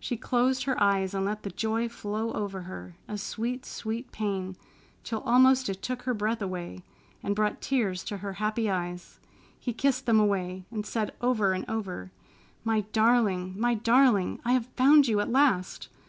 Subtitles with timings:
[0.00, 4.56] She closed her eyes and let the joy flow over her, a sweet, sweet pain,
[5.04, 6.82] till almost it took her breath away,
[7.22, 9.20] and brought tears to her happy eyes.
[9.60, 12.10] He kissed them away, and said over and over,
[12.64, 13.54] "My darling!
[13.56, 14.40] My darling!
[14.44, 15.88] I have found you at last!"